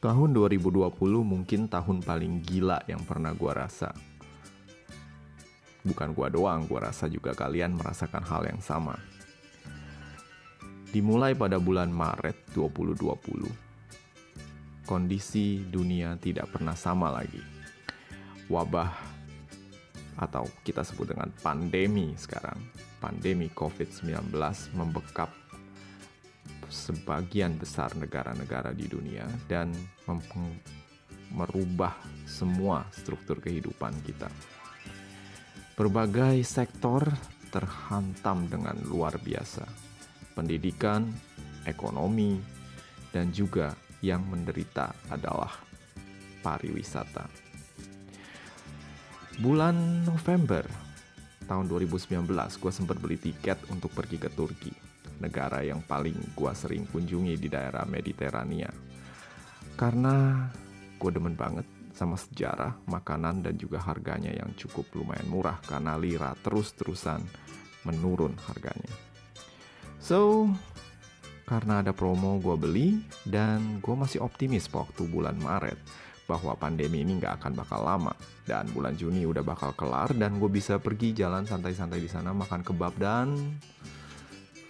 [0.00, 3.92] Tahun 2020 mungkin tahun paling gila yang pernah gua rasa.
[5.84, 8.96] Bukan gua doang, gua rasa juga kalian merasakan hal yang sama.
[10.88, 13.44] Dimulai pada bulan Maret 2020,
[14.88, 17.44] kondisi dunia tidak pernah sama lagi.
[18.48, 18.96] Wabah
[20.16, 22.56] atau kita sebut dengan pandemi sekarang,
[23.04, 24.32] pandemi COVID-19
[24.72, 25.39] membekap
[26.70, 29.74] sebagian besar negara-negara di dunia dan
[31.34, 31.94] merubah
[32.24, 34.30] semua struktur kehidupan kita.
[35.74, 37.02] Berbagai sektor
[37.50, 39.66] terhantam dengan luar biasa.
[40.38, 41.10] Pendidikan,
[41.66, 42.38] ekonomi,
[43.10, 45.50] dan juga yang menderita adalah
[46.40, 47.26] pariwisata.
[49.42, 50.62] Bulan November
[51.50, 54.89] tahun 2019, gue sempat beli tiket untuk pergi ke Turki
[55.20, 58.68] negara yang paling gue sering kunjungi di daerah Mediterania.
[59.76, 60.44] Karena
[61.00, 66.32] gue demen banget sama sejarah, makanan, dan juga harganya yang cukup lumayan murah karena lira
[66.40, 67.20] terus-terusan
[67.84, 68.92] menurun harganya.
[70.00, 70.48] So,
[71.44, 72.88] karena ada promo gue beli
[73.28, 75.76] dan gue masih optimis waktu bulan Maret
[76.30, 78.14] bahwa pandemi ini nggak akan bakal lama
[78.46, 82.62] dan bulan Juni udah bakal kelar dan gue bisa pergi jalan santai-santai di sana makan
[82.62, 83.34] kebab dan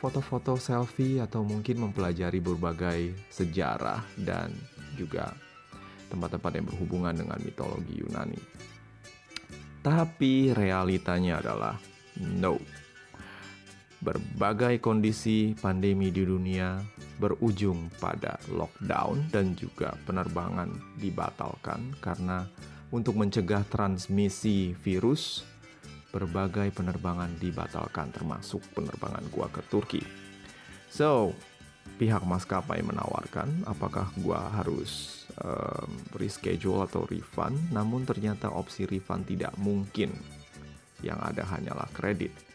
[0.00, 4.48] foto-foto selfie atau mungkin mempelajari berbagai sejarah dan
[4.96, 5.36] juga
[6.08, 8.40] tempat-tempat yang berhubungan dengan mitologi Yunani.
[9.84, 11.76] Tapi realitanya adalah
[12.16, 12.56] no.
[14.00, 16.80] Berbagai kondisi pandemi di dunia
[17.20, 22.48] berujung pada lockdown dan juga penerbangan dibatalkan karena
[22.88, 25.44] untuk mencegah transmisi virus
[26.10, 30.02] berbagai penerbangan dibatalkan termasuk penerbangan gua ke Turki.
[30.90, 31.34] So,
[31.96, 39.54] pihak maskapai menawarkan apakah gua harus um, reschedule atau refund, namun ternyata opsi refund tidak
[39.58, 40.10] mungkin.
[41.00, 42.50] Yang ada hanyalah kredit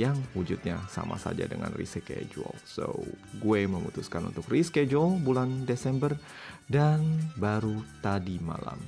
[0.00, 2.56] yang wujudnya sama saja dengan reschedule.
[2.64, 2.96] So,
[3.36, 6.16] gue memutuskan untuk reschedule bulan Desember
[6.64, 7.04] dan
[7.36, 8.80] baru tadi malam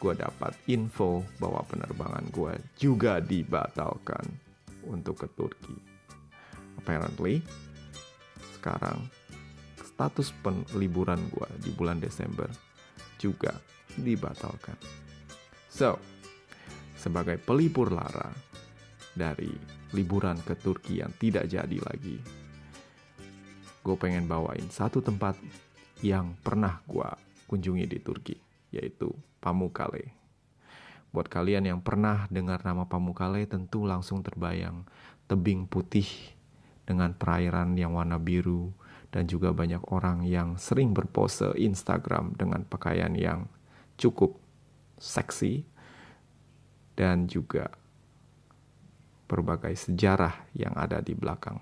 [0.00, 4.24] gue dapat info bahwa penerbangan gue juga dibatalkan
[4.88, 5.76] untuk ke Turki.
[6.80, 7.44] Apparently,
[8.56, 9.04] sekarang
[9.84, 10.32] status
[10.72, 12.48] liburan gue di bulan Desember
[13.20, 13.52] juga
[14.00, 14.80] dibatalkan.
[15.68, 16.00] So,
[16.96, 18.32] sebagai pelipur lara
[19.12, 19.52] dari
[19.92, 22.16] liburan ke Turki yang tidak jadi lagi,
[23.84, 25.36] gue pengen bawain satu tempat
[26.00, 27.08] yang pernah gue
[27.44, 28.36] kunjungi di Turki,
[28.74, 30.14] yaitu Pamukkale.
[31.10, 34.86] Buat kalian yang pernah dengar nama Pamukkale tentu langsung terbayang
[35.26, 36.06] tebing putih
[36.86, 38.70] dengan perairan yang warna biru
[39.10, 43.50] dan juga banyak orang yang sering berpose Instagram dengan pakaian yang
[43.98, 44.38] cukup
[44.98, 45.66] seksi
[46.94, 47.70] dan juga
[49.26, 51.58] berbagai sejarah yang ada di belakang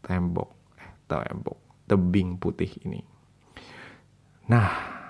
[0.00, 3.04] tembok eh tembok tebing putih ini.
[4.48, 5.01] Nah,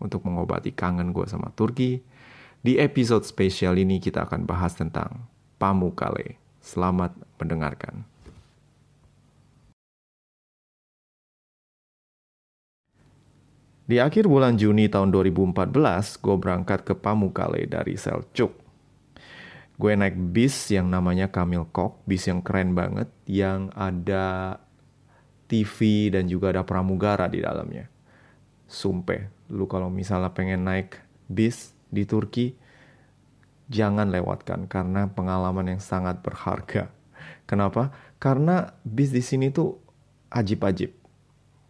[0.00, 2.02] untuk mengobati kangen gue sama Turki.
[2.64, 5.28] Di episode spesial ini kita akan bahas tentang
[5.60, 6.40] Pamukkale.
[6.64, 8.08] Selamat mendengarkan.
[13.84, 18.56] Di akhir bulan Juni tahun 2014, gue berangkat ke Pamukkale dari Seljuk.
[19.76, 24.56] Gue naik bis yang namanya Kamil Kok, bis yang keren banget, yang ada
[25.52, 27.84] TV dan juga ada pramugara di dalamnya.
[28.64, 30.98] Sumpah, lu kalau misalnya pengen naik
[31.30, 32.58] bis di Turki,
[33.70, 36.90] jangan lewatkan karena pengalaman yang sangat berharga.
[37.46, 37.94] Kenapa?
[38.18, 39.78] Karena bis di sini tuh
[40.34, 40.90] ajib-ajib.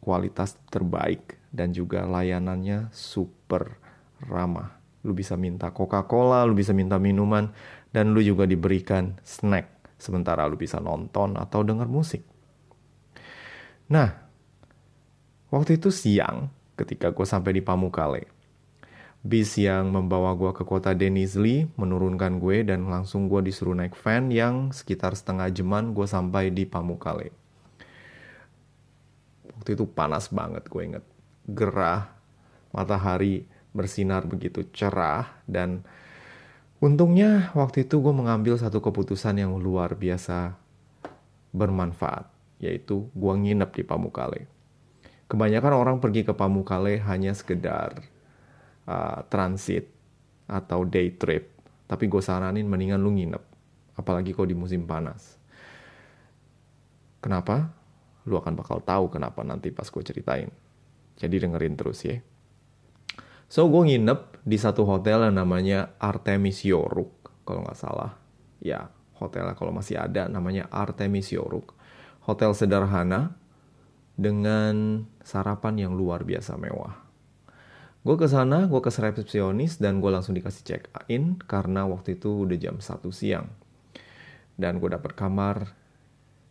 [0.00, 3.76] Kualitas terbaik dan juga layanannya super
[4.24, 4.80] ramah.
[5.04, 7.52] Lu bisa minta Coca-Cola, lu bisa minta minuman,
[7.92, 9.96] dan lu juga diberikan snack.
[10.00, 12.24] Sementara lu bisa nonton atau dengar musik.
[13.88, 14.08] Nah,
[15.52, 18.26] waktu itu siang, ketika gue sampai di Pamukkale.
[19.24, 24.28] Bis yang membawa gue ke kota Denizli menurunkan gue dan langsung gue disuruh naik van
[24.28, 27.32] yang sekitar setengah jaman gue sampai di Pamukkale.
[29.56, 31.04] Waktu itu panas banget gue inget.
[31.48, 32.12] Gerah,
[32.68, 35.82] matahari bersinar begitu cerah dan
[36.78, 40.54] untungnya waktu itu gue mengambil satu keputusan yang luar biasa
[41.50, 42.30] bermanfaat
[42.62, 44.53] yaitu gue nginep di Pamukkale
[45.34, 48.06] kebanyakan orang pergi ke Pamukkale hanya sekedar
[48.86, 49.90] uh, transit
[50.46, 51.50] atau day trip.
[51.90, 53.42] Tapi gue saranin mendingan lu nginep.
[53.98, 55.34] Apalagi kalau di musim panas.
[57.18, 57.74] Kenapa?
[58.30, 60.48] Lu akan bakal tahu kenapa nanti pas gue ceritain.
[61.18, 62.22] Jadi dengerin terus ya.
[63.50, 68.14] So gue nginep di satu hotel yang namanya Artemis Yoruk kalau nggak salah.
[68.62, 68.88] Ya
[69.18, 71.74] hotelnya kalau masih ada namanya Artemis Yoruk.
[72.24, 73.36] Hotel sederhana
[74.14, 77.04] dengan sarapan yang luar biasa mewah.
[78.04, 82.44] Gue ke sana, gue ke resepsionis dan gue langsung dikasih check in karena waktu itu
[82.44, 83.48] udah jam 1 siang.
[84.54, 85.72] Dan gue dapet kamar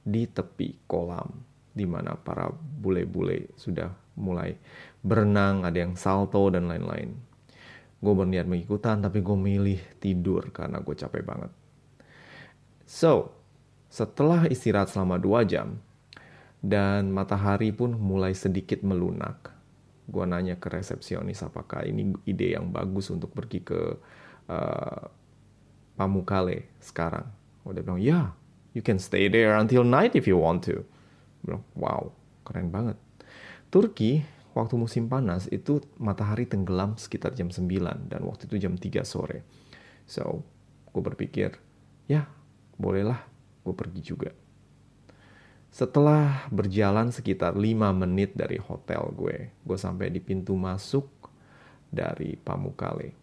[0.04, 1.30] di tepi kolam
[1.74, 4.58] di mana para bule-bule sudah mulai
[5.02, 7.14] berenang, ada yang salto dan lain-lain.
[8.04, 11.52] Gue berniat mengikutan, tapi gue milih tidur karena gue capek banget.
[12.84, 13.34] So,
[13.94, 15.80] setelah istirahat selama dua jam,
[16.64, 19.52] dan matahari pun mulai sedikit melunak,
[20.08, 24.00] gue nanya ke resepsionis apakah ini ide yang bagus untuk pergi ke
[24.48, 25.04] uh,
[25.94, 27.28] Pamukale sekarang.
[27.68, 28.26] Udah bilang, ya, yeah,
[28.72, 30.82] you can stay there until night if you want to.
[31.44, 32.16] Bilang, wow,
[32.48, 32.96] keren banget.
[33.68, 34.24] Turki
[34.56, 37.68] waktu musim panas itu matahari tenggelam sekitar jam 9
[38.10, 39.44] dan waktu itu jam 3 sore.
[40.08, 40.48] So,
[40.90, 41.60] gue berpikir,
[42.08, 42.26] ya
[42.80, 43.22] bolehlah
[43.68, 44.32] gue pergi juga.
[45.74, 47.66] Setelah berjalan sekitar 5
[47.98, 51.10] menit dari hotel gue, gue sampai di pintu masuk
[51.90, 53.18] dari Pamukkale.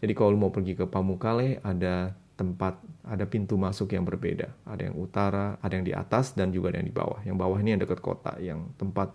[0.00, 4.56] Jadi kalau mau pergi ke Pamukkale ada tempat, ada pintu masuk yang berbeda.
[4.64, 7.20] Ada yang utara, ada yang di atas, dan juga ada yang di bawah.
[7.28, 9.12] Yang bawah ini yang dekat kota, yang tempat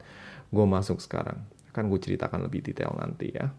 [0.53, 1.49] gue masuk sekarang.
[1.73, 3.57] Akan gue ceritakan lebih detail nanti ya.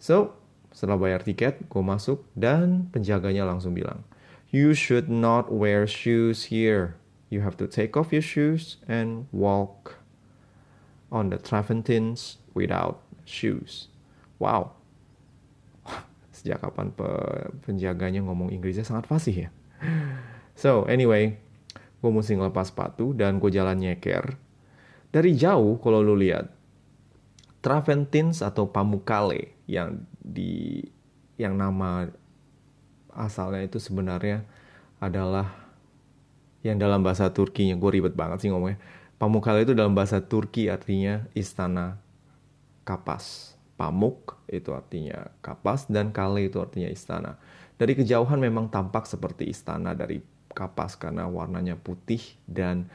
[0.00, 0.40] So,
[0.72, 4.08] setelah bayar tiket, gue masuk dan penjaganya langsung bilang,
[4.48, 6.96] You should not wear shoes here.
[7.26, 9.98] You have to take off your shoes and walk
[11.10, 13.90] on the Traventines without shoes.
[14.38, 14.78] Wow.
[16.36, 17.08] Sejak kapan pe
[17.66, 19.50] penjaganya ngomong Inggrisnya sangat fasih ya.
[20.56, 21.36] So, anyway,
[22.00, 24.40] gue mesti ngelepas sepatu dan gue jalan nyeker
[25.16, 26.52] dari jauh kalau lu lihat
[27.64, 30.84] Traventins atau Pamukkale yang di
[31.40, 32.06] yang nama
[33.16, 34.44] asalnya itu sebenarnya
[35.02, 35.65] adalah
[36.66, 38.78] yang dalam bahasa Turkinya gue ribet banget sih ngomongnya.
[39.16, 41.96] Pamukkale itu dalam bahasa Turki artinya istana
[42.84, 43.56] kapas.
[43.76, 47.36] Pamuk itu artinya kapas dan kale itu artinya istana.
[47.76, 50.24] Dari kejauhan memang tampak seperti istana dari
[50.56, 52.88] kapas karena warnanya putih dan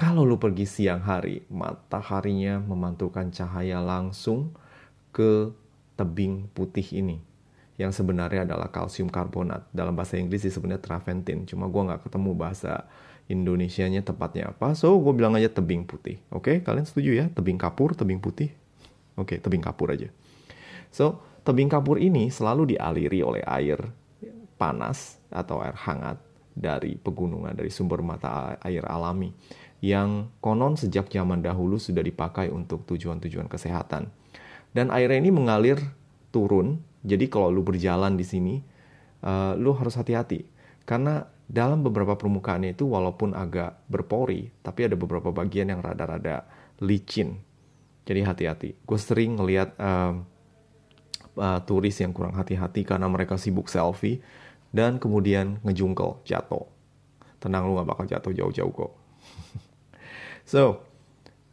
[0.00, 4.56] kalau lu pergi siang hari, mataharinya memantulkan cahaya langsung
[5.12, 5.52] ke
[6.00, 7.20] tebing putih ini.
[7.80, 9.64] Yang sebenarnya adalah kalsium karbonat.
[9.72, 11.48] Dalam bahasa Inggris sih sebenarnya traventin.
[11.48, 12.84] Cuma gue nggak ketemu bahasa
[13.32, 14.76] Indonesianya tepatnya apa.
[14.76, 16.20] So, gue bilang aja tebing putih.
[16.28, 16.66] Oke, okay?
[16.66, 17.26] kalian setuju ya?
[17.32, 18.52] Tebing kapur, tebing putih.
[19.16, 20.12] Oke, okay, tebing kapur aja.
[20.92, 23.80] So, tebing kapur ini selalu dialiri oleh air
[24.60, 26.20] panas atau air hangat
[26.52, 29.32] dari pegunungan, dari sumber mata air alami
[29.80, 34.12] yang konon sejak zaman dahulu sudah dipakai untuk tujuan-tujuan kesehatan.
[34.70, 35.80] Dan airnya ini mengalir
[36.30, 38.60] turun, jadi kalau lu berjalan di sini,
[39.24, 40.44] uh, lu harus hati-hati.
[40.84, 46.44] Karena dalam beberapa permukaannya itu walaupun agak berpori, tapi ada beberapa bagian yang rada-rada
[46.84, 47.40] licin.
[48.04, 48.76] Jadi hati-hati.
[48.84, 50.18] Gue sering ngeliat uh,
[51.40, 54.20] uh, turis yang kurang hati-hati karena mereka sibuk selfie
[54.70, 56.68] dan kemudian ngejungkel, jatuh.
[57.40, 58.92] Tenang lu gak bakal jatuh jauh-jauh kok.
[60.50, 60.82] So,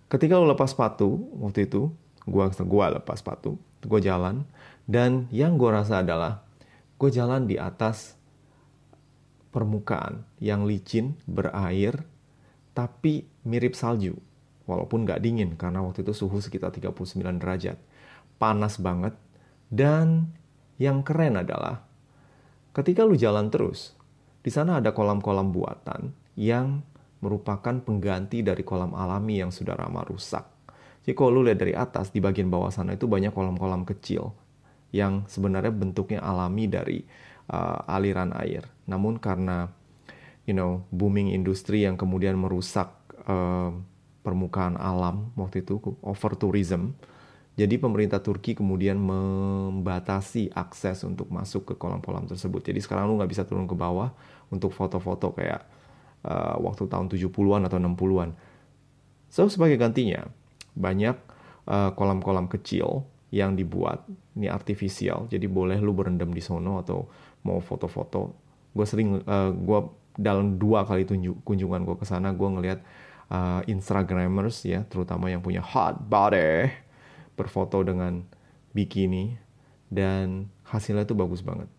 [0.09, 1.93] ketika lo lepas sepatu waktu itu,
[2.25, 4.41] gua gua lepas sepatu, gue jalan
[4.87, 6.47] dan yang gue rasa adalah
[6.95, 8.15] gue jalan di atas
[9.51, 12.07] permukaan yang licin, berair,
[12.71, 14.15] tapi mirip salju.
[14.63, 17.77] Walaupun nggak dingin karena waktu itu suhu sekitar 39 derajat.
[18.39, 19.15] Panas banget
[19.67, 20.31] dan
[20.79, 21.83] yang keren adalah
[22.71, 23.95] ketika lu jalan terus,
[24.39, 26.85] di sana ada kolam-kolam buatan yang
[27.19, 30.45] merupakan pengganti dari kolam alami yang sudah ramah rusak.
[31.01, 34.46] Jadi kalau lu lihat dari atas di bagian bawah sana itu banyak kolam-kolam kecil
[34.91, 37.03] yang sebenarnya bentuknya alami dari
[37.51, 38.67] uh, aliran air.
[38.87, 39.67] Namun karena
[40.47, 42.91] you know booming industri yang kemudian merusak
[43.27, 43.71] uh,
[44.23, 46.95] permukaan alam waktu itu over tourism.
[47.57, 52.61] Jadi pemerintah Turki kemudian membatasi akses untuk masuk ke kolam-kolam tersebut.
[52.69, 54.13] Jadi sekarang lu nggak bisa turun ke bawah
[54.53, 55.65] untuk foto-foto kayak
[56.21, 58.29] uh, waktu tahun 70-an atau 60-an.
[59.33, 60.29] So sebagai gantinya
[60.77, 61.17] banyak
[61.65, 64.07] uh, kolam-kolam kecil yang dibuat.
[64.37, 67.07] Ini artifisial jadi boleh lu berendam di sono atau
[67.43, 68.35] mau foto-foto.
[68.71, 69.79] Gue sering uh, gue
[70.17, 72.79] dalam dua kali tunjuk kunjungan gue ke sana gue ngelihat
[73.29, 76.73] uh, instagramers ya terutama yang punya hot body
[77.37, 78.25] berfoto dengan
[78.73, 79.37] bikini
[79.93, 81.69] dan hasilnya itu bagus banget.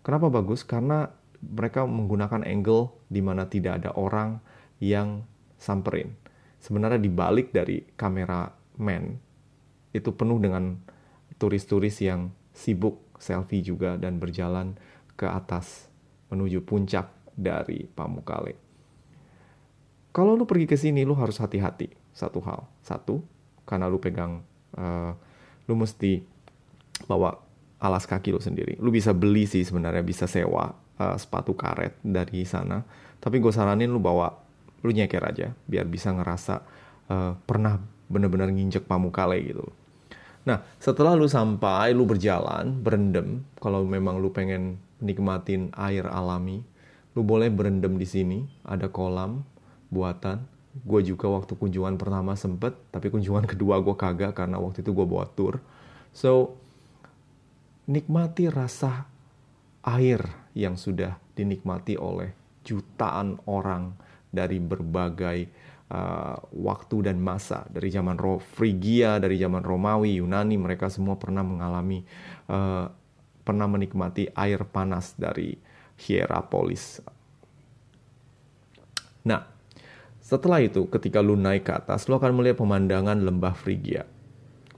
[0.00, 0.64] Kenapa bagus?
[0.64, 1.12] Karena
[1.44, 4.40] mereka menggunakan angle di mana tidak ada orang
[4.80, 5.28] yang
[5.60, 6.16] samperin.
[6.60, 8.48] Sebenarnya di balik dari kamera
[8.80, 9.29] man
[9.90, 10.78] itu penuh dengan
[11.40, 14.76] turis-turis yang sibuk selfie juga dan berjalan
[15.16, 15.90] ke atas
[16.32, 18.56] menuju puncak dari Pamukkale.
[20.10, 21.92] Kalau lu pergi ke sini, lu harus hati-hati.
[22.10, 23.22] Satu hal, satu,
[23.62, 24.42] karena lu pegang,
[24.74, 25.14] uh,
[25.70, 26.26] lu mesti
[27.06, 27.38] bawa
[27.78, 28.74] alas kaki lu sendiri.
[28.82, 32.82] Lu bisa beli sih sebenarnya, bisa sewa uh, sepatu karet dari sana.
[33.22, 34.34] Tapi gue saranin lu bawa,
[34.82, 36.54] lu nyeker aja, biar bisa ngerasa
[37.06, 37.78] uh, pernah
[38.10, 39.70] bener-bener nginjek Pamukkale gitu.
[40.50, 43.46] Nah, setelah lu sampai, lu berjalan, berendam.
[43.62, 46.66] Kalau memang lu pengen nikmatin air alami,
[47.14, 48.42] lu boleh berendam di sini.
[48.66, 49.46] Ada kolam
[49.94, 50.42] buatan.
[50.82, 55.06] Gue juga waktu kunjungan pertama sempet, tapi kunjungan kedua gue kagak karena waktu itu gue
[55.06, 55.62] bawa tour.
[56.10, 56.58] So,
[57.86, 59.06] nikmati rasa
[59.86, 62.34] air yang sudah dinikmati oleh
[62.66, 63.94] jutaan orang
[64.34, 65.46] dari berbagai
[65.90, 71.42] uh, waktu dan masa dari zaman Ro Frigia, dari zaman Romawi, Yunani, mereka semua pernah
[71.42, 72.06] mengalami
[72.48, 72.88] uh,
[73.42, 75.58] pernah menikmati air panas dari
[76.00, 77.02] Hierapolis.
[79.26, 79.44] Nah,
[80.24, 84.06] setelah itu, ketika lu naik ke atas, lu akan melihat pemandangan lembah Frigia.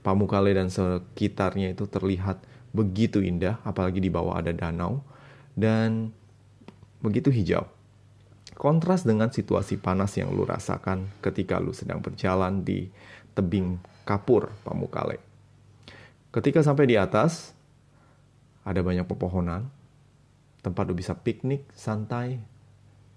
[0.03, 2.43] Pamukkale dan sekitarnya itu terlihat
[2.75, 4.99] begitu indah, apalagi di bawah ada danau,
[5.55, 6.11] dan
[6.99, 7.69] begitu hijau.
[8.53, 12.87] Kontras dengan situasi panas yang lu rasakan ketika lu sedang berjalan di
[13.33, 15.17] tebing kapur Pamukkale.
[16.33, 17.53] Ketika sampai di atas,
[18.65, 19.69] ada banyak pepohonan,
[20.65, 22.41] tempat lu bisa piknik, santai,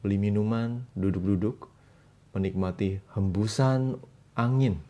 [0.04, 1.68] beli minuman, duduk-duduk,
[2.36, 3.96] menikmati hembusan
[4.36, 4.84] angin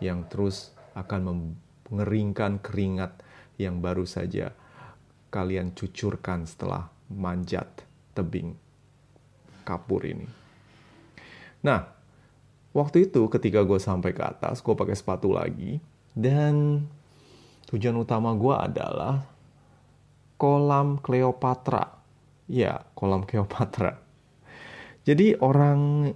[0.00, 1.52] yang terus akan
[1.92, 3.20] mengeringkan keringat
[3.60, 4.56] yang baru saja
[5.28, 7.66] kalian cucurkan setelah manjat
[8.14, 8.63] tebing
[9.64, 10.28] kapur ini.
[11.64, 11.88] Nah,
[12.76, 15.80] waktu itu ketika gue sampai ke atas, gue pakai sepatu lagi
[16.12, 16.84] dan
[17.72, 19.24] tujuan utama gue adalah
[20.36, 22.04] kolam Cleopatra.
[22.46, 23.98] Ya, kolam Cleopatra.
[25.04, 26.12] Jadi orang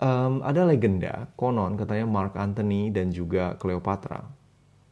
[0.00, 4.24] um, ada legenda konon katanya Mark Anthony dan juga Cleopatra.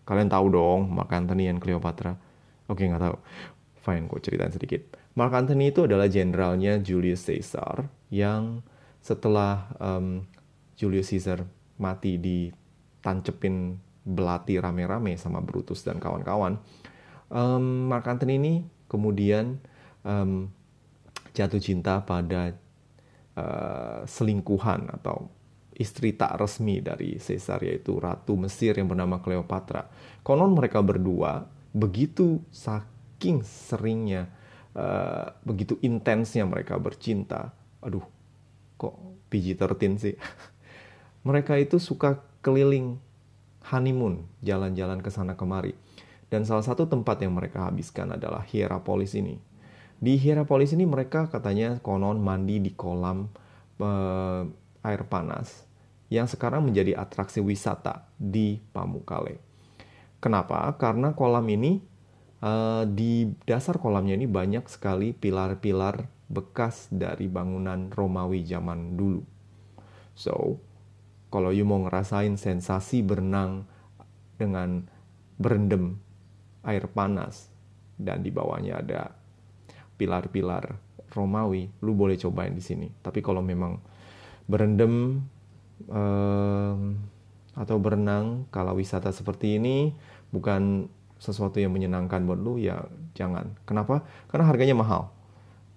[0.08, 2.16] Kalian tahu dong Mark Anthony dan Cleopatra?
[2.68, 3.16] Oke nggak tahu.
[3.82, 5.01] Fine, gue ceritain sedikit.
[5.12, 8.64] Mark Anthony itu adalah jenderalnya Julius Caesar yang
[9.04, 10.24] setelah um,
[10.72, 11.44] Julius Caesar
[11.76, 16.56] mati ditancepin belati rame-rame sama Brutus dan kawan-kawan.
[17.28, 18.54] Um, Mark Anthony ini
[18.88, 19.60] kemudian
[20.00, 20.48] um,
[21.36, 22.56] jatuh cinta pada
[23.36, 25.28] uh, selingkuhan atau
[25.76, 29.88] istri tak resmi dari Caesar yaitu ratu Mesir yang bernama Cleopatra.
[30.24, 34.28] Konon mereka berdua begitu saking seringnya
[34.76, 37.52] uh, begitu intensnya mereka bercinta.
[37.82, 38.04] Aduh,
[38.76, 38.98] kok
[39.32, 40.16] PG-13 sih?
[41.28, 42.98] mereka itu suka keliling
[43.68, 45.74] honeymoon, jalan-jalan ke sana kemari.
[46.32, 49.52] Dan salah satu tempat yang mereka habiskan adalah Hierapolis ini
[50.02, 53.30] di Hierapolis ini mereka katanya konon mandi di kolam
[53.78, 54.42] uh,
[54.82, 55.62] air panas
[56.10, 59.38] yang sekarang menjadi atraksi wisata di Pamukkale.
[60.18, 60.74] Kenapa?
[60.74, 61.78] Karena kolam ini
[62.42, 69.22] uh, di dasar kolamnya ini banyak sekali pilar-pilar bekas dari bangunan Romawi zaman dulu.
[70.12, 70.60] So,
[71.32, 73.64] kalau you mau ngerasain sensasi berenang
[74.36, 74.84] dengan
[75.40, 75.96] berendam
[76.66, 77.48] air panas
[77.96, 79.02] dan di bawahnya ada
[79.96, 80.76] pilar-pilar
[81.12, 82.88] Romawi, lu boleh cobain di sini.
[82.88, 83.76] Tapi kalau memang
[84.48, 85.20] berendam
[85.88, 86.80] um,
[87.52, 89.92] atau berenang kalau wisata seperti ini
[90.32, 90.88] bukan
[91.22, 92.82] sesuatu yang menyenangkan buat lu ya
[93.14, 93.54] jangan.
[93.62, 94.02] Kenapa?
[94.26, 95.14] Karena harganya mahal.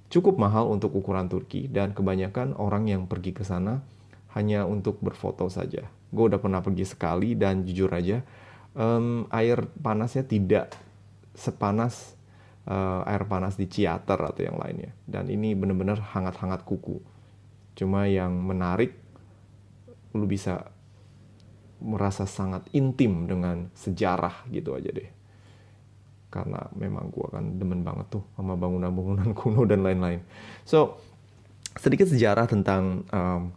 [0.09, 3.85] Cukup mahal untuk ukuran Turki dan kebanyakan orang yang pergi ke sana
[4.33, 5.85] hanya untuk berfoto saja.
[6.09, 8.25] Gue udah pernah pergi sekali dan jujur aja
[8.73, 10.73] um, air panasnya tidak
[11.35, 12.15] sepanas
[12.67, 14.91] uh, air panas di Ciater atau yang lainnya.
[15.05, 16.99] Dan ini benar-benar hangat-hangat kuku.
[17.75, 18.95] Cuma yang menarik,
[20.15, 20.71] lu bisa
[21.83, 25.09] merasa sangat intim dengan sejarah gitu aja deh.
[26.29, 30.21] Karena memang gua kan demen banget tuh sama bangunan-bangunan kuno dan lain-lain.
[30.67, 30.99] So,
[31.79, 33.55] sedikit sejarah tentang um,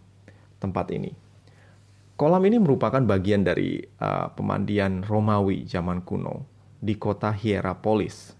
[0.62, 1.14] tempat ini.
[2.18, 6.50] Kolam ini merupakan bagian dari uh, pemandian Romawi zaman kuno
[6.82, 8.38] di kota Hierapolis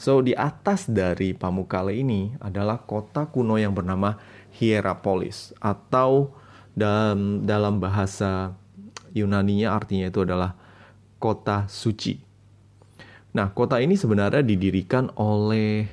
[0.00, 4.16] So di atas dari Pamukkale ini adalah kota kuno yang bernama
[4.48, 6.32] Hierapolis atau
[6.72, 8.56] dalam dalam bahasa
[9.12, 10.56] Yunani-nya artinya itu adalah
[11.20, 12.16] kota suci.
[13.30, 15.86] Nah, kota ini sebenarnya didirikan oleh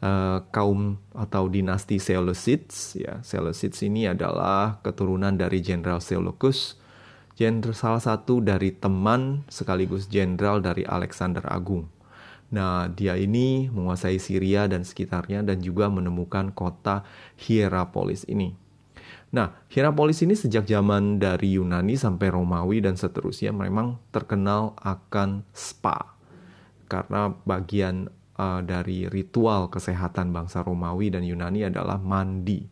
[0.00, 3.20] uh, kaum atau dinasti Seleucids ya.
[3.20, 6.80] Seleucids ini adalah keturunan dari Jenderal Seleucus.
[7.38, 11.86] jenderal salah satu dari teman sekaligus jenderal dari Alexander Agung.
[12.50, 17.06] Nah, dia ini menguasai Syria dan sekitarnya dan juga menemukan kota
[17.38, 18.58] Hierapolis ini.
[19.30, 26.17] Nah, Hierapolis ini sejak zaman dari Yunani sampai Romawi dan seterusnya memang terkenal akan spa.
[26.88, 28.08] Karena bagian
[28.40, 32.64] uh, dari ritual kesehatan bangsa Romawi dan Yunani adalah mandi.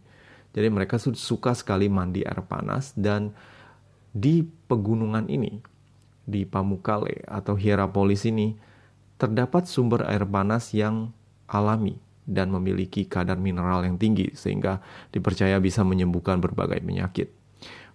[0.57, 3.37] Jadi mereka suka sekali mandi air panas dan
[4.17, 5.61] di pegunungan ini,
[6.25, 8.57] di Pamukkale atau Hierapolis ini,
[9.21, 11.13] terdapat sumber air panas yang
[11.45, 14.81] alami dan memiliki kadar mineral yang tinggi sehingga
[15.13, 17.29] dipercaya bisa menyembuhkan berbagai penyakit.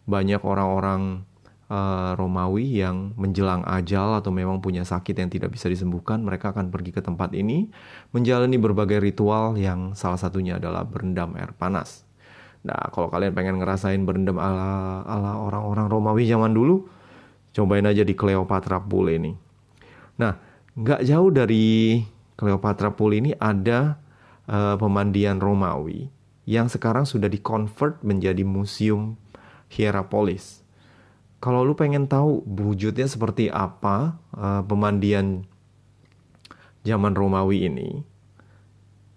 [0.05, 1.25] Banyak orang-orang
[1.71, 6.67] uh, Romawi yang menjelang ajal atau memang punya sakit yang tidak bisa disembuhkan, mereka akan
[6.67, 7.71] pergi ke tempat ini
[8.11, 12.03] menjalani berbagai ritual yang salah satunya adalah berendam air panas.
[12.61, 16.85] Nah, kalau kalian pengen ngerasain berendam ala ala orang-orang Romawi zaman dulu,
[17.55, 19.31] cobain aja di Cleopatra Pool ini.
[20.21, 20.37] Nah,
[20.77, 22.03] nggak jauh dari
[22.37, 23.97] Cleopatra Pool ini ada
[24.45, 26.11] uh, pemandian Romawi
[26.45, 29.17] yang sekarang sudah dikonvert menjadi museum
[29.71, 30.60] Hierapolis.
[31.41, 35.49] Kalau lu pengen tahu wujudnya seperti apa uh, pemandian
[36.85, 38.05] zaman Romawi ini,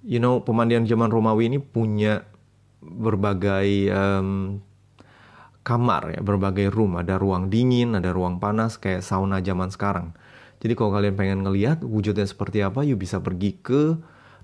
[0.00, 2.24] you know pemandian zaman Romawi ini punya
[2.80, 4.60] berbagai um,
[5.64, 10.12] kamar ya, berbagai room, ada ruang dingin, ada ruang panas kayak sauna zaman sekarang.
[10.60, 14.00] Jadi kalau kalian pengen ngelihat wujudnya seperti apa, you bisa pergi ke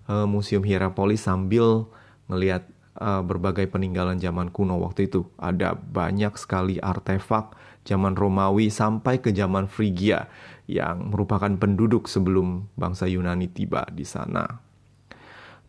[0.08, 1.88] uh, Museum Hierapolis sambil
[2.28, 2.68] ngelihat
[3.00, 5.28] uh, berbagai peninggalan zaman kuno waktu itu.
[5.40, 7.56] Ada banyak sekali artefak
[7.90, 10.30] zaman Romawi sampai ke zaman Frigia
[10.70, 14.46] yang merupakan penduduk sebelum bangsa Yunani tiba di sana.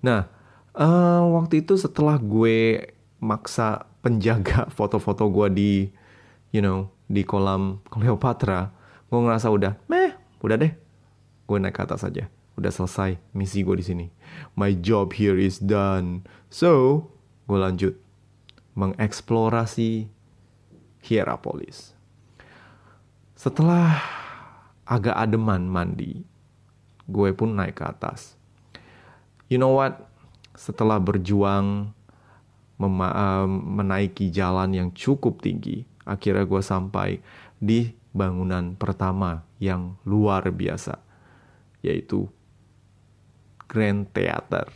[0.06, 0.30] Nah,
[0.78, 2.86] uh, waktu itu setelah gue
[3.18, 5.74] maksa penjaga foto-foto gue di,
[6.54, 8.70] you know, di kolam Cleopatra,
[9.10, 10.14] gue ngerasa udah, meh,
[10.46, 10.74] udah deh.
[11.50, 12.30] Gue naik ke atas aja.
[12.54, 14.06] Udah selesai misi gue di sini.
[14.54, 16.30] My job here is done.
[16.54, 17.10] So
[17.50, 17.98] gue lanjut
[18.78, 20.08] mengeksplorasi
[21.02, 21.98] Hierapolis
[23.42, 23.98] setelah
[24.86, 26.22] agak ademan mandi
[27.10, 28.38] gue pun naik ke atas
[29.50, 30.06] you know what
[30.54, 31.90] setelah berjuang
[32.78, 37.10] uh, menaiki jalan yang cukup tinggi akhirnya gue sampai
[37.58, 41.00] di bangunan pertama yang luar biasa,
[41.80, 42.28] yaitu
[43.72, 44.68] Grand Theater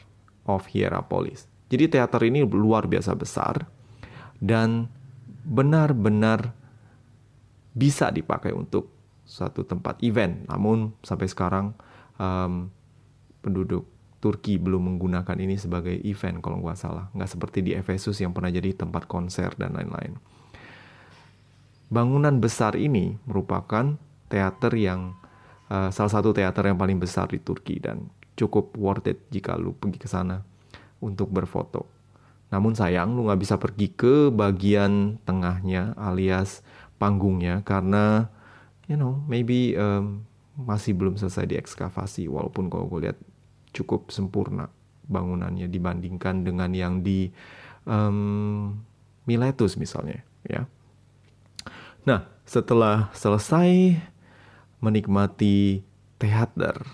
[0.48, 1.52] of Hierapolis.
[1.68, 3.68] Jadi teater ini luar biasa besar
[4.40, 4.88] dan
[5.44, 6.56] benar-benar
[7.76, 8.90] bisa dipakai untuk
[9.28, 10.48] suatu tempat event.
[10.48, 11.76] Namun sampai sekarang
[12.16, 12.72] um,
[13.44, 13.84] penduduk
[14.24, 17.12] Turki belum menggunakan ini sebagai event kalau nggak salah.
[17.14, 20.18] Nggak seperti di Efesus yang pernah jadi tempat konser dan lain-lain.
[21.92, 23.94] Bangunan besar ini merupakan
[24.26, 25.14] teater yang
[25.70, 29.78] uh, salah satu teater yang paling besar di Turki dan cukup worth it jika lu
[29.78, 30.42] pergi ke sana
[30.98, 31.86] untuk berfoto.
[32.50, 38.32] Namun sayang lu nggak bisa pergi ke bagian tengahnya alias panggungnya karena
[38.88, 40.24] you know maybe um,
[40.56, 43.20] masih belum selesai diekskavasi walaupun kalau gue lihat
[43.76, 44.72] cukup sempurna
[45.06, 47.30] bangunannya dibandingkan dengan yang di
[47.84, 48.72] um,
[49.28, 50.70] Miletus misalnya ya.
[52.06, 53.98] Nah, setelah selesai
[54.78, 55.82] menikmati
[56.22, 56.86] teater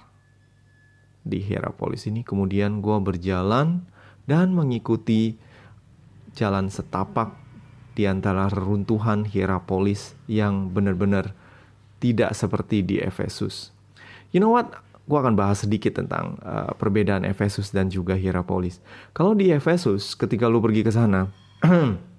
[1.22, 3.84] di Hierapolis ini, kemudian gue berjalan
[4.26, 5.36] dan mengikuti
[6.32, 7.36] jalan setapak
[7.94, 11.36] di antara reruntuhan Hierapolis yang benar-benar
[12.00, 13.76] tidak seperti di Efesus.
[14.32, 14.72] You know what?
[15.10, 18.80] Gue akan bahas sedikit tentang uh, perbedaan Efesus dan juga Hierapolis.
[19.12, 21.28] Kalau di Efesus, ketika lu pergi ke sana,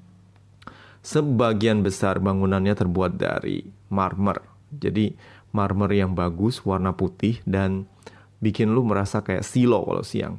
[1.02, 4.38] Sebagian besar bangunannya terbuat dari marmer.
[4.70, 5.18] Jadi
[5.50, 7.90] marmer yang bagus, warna putih dan
[8.38, 10.38] bikin lu merasa kayak silo kalau siang.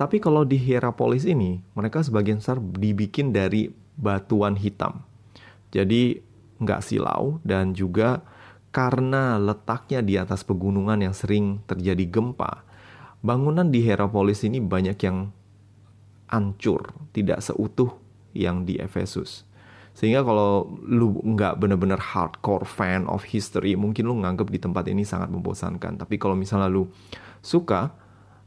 [0.00, 3.68] Tapi kalau di Hierapolis ini, mereka sebagian besar dibikin dari
[4.00, 5.04] batuan hitam.
[5.70, 6.18] Jadi
[6.60, 8.24] nggak silau dan juga
[8.70, 12.62] karena letaknya di atas pegunungan yang sering terjadi gempa,
[13.20, 15.34] bangunan di Hierapolis ini banyak yang
[16.30, 17.98] hancur, tidak seutuh
[18.30, 19.42] yang di Efesus.
[19.90, 25.02] Sehingga kalau lu nggak bener-bener hardcore fan of history, mungkin lu nganggap di tempat ini
[25.02, 25.98] sangat membosankan.
[25.98, 26.86] Tapi kalau misalnya lu
[27.42, 27.90] suka,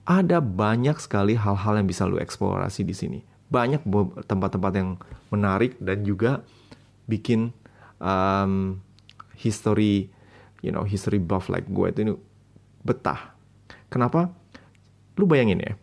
[0.07, 3.19] ada banyak sekali hal-hal yang bisa lu eksplorasi di sini.
[3.53, 3.85] Banyak
[4.25, 4.97] tempat-tempat yang
[5.29, 6.41] menarik dan juga
[7.05, 7.53] bikin
[8.01, 8.81] um,
[9.37, 10.09] history,
[10.65, 12.17] you know, history buff like gue itu
[12.81, 13.37] betah.
[13.93, 14.33] Kenapa?
[15.13, 15.73] Lu bayangin ya,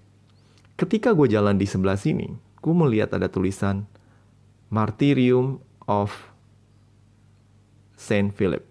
[0.74, 3.86] ketika gue jalan di sebelah sini, gue melihat ada tulisan
[4.66, 6.10] Martyrium of
[7.94, 8.64] Saint Philip.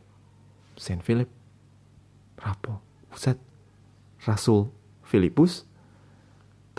[0.76, 1.30] Saint Philip?
[2.40, 2.82] Rapo?
[3.14, 3.38] Buset.
[4.26, 4.74] Rasul
[5.06, 5.68] Filipus?